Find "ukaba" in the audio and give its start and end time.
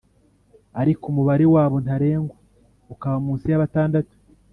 2.93-3.17